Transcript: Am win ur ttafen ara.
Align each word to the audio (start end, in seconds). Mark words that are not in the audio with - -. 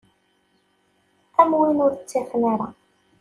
Am 1.39 1.49
win 1.59 1.83
ur 1.85 1.91
ttafen 1.95 2.43
ara. 2.53 2.67